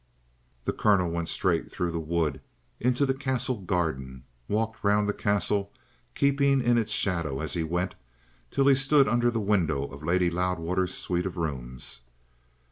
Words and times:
The 0.65 0.73
Colonel 0.73 1.11
went 1.11 1.29
straight 1.29 1.71
through 1.71 1.91
the 1.91 1.99
wood 1.99 2.41
into 2.79 3.05
the 3.05 3.13
Castle 3.13 3.59
garden, 3.61 4.23
walked 4.47 4.83
round 4.83 5.07
the 5.07 5.13
Castle, 5.13 5.71
keeping 6.15 6.59
in 6.59 6.75
its 6.79 6.91
shadow 6.91 7.39
as 7.39 7.53
he 7.53 7.61
went, 7.63 7.93
till 8.49 8.65
he 8.65 8.73
stood 8.73 9.07
under 9.07 9.29
the 9.29 9.39
window 9.39 9.83
of 9.83 10.01
Lady 10.01 10.31
Loudwater's 10.31 10.95
suite 10.95 11.27
of 11.27 11.37
rooms. 11.37 11.99